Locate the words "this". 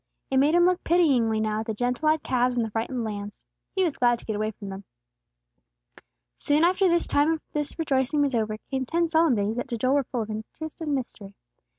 7.53-7.77